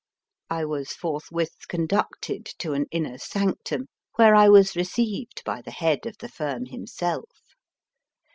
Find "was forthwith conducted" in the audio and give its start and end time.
0.65-2.43